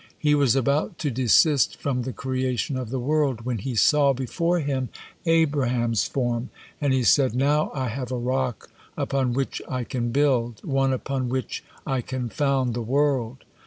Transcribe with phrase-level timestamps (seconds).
[0.17, 4.59] He was about to desist from the creation of the world, when He saw before
[4.59, 4.89] Him
[5.27, 6.49] Abraham's form,
[6.81, 11.29] and He said, 'Now I have a rock upon which I can build, one upon
[11.29, 13.43] which I can found the world.'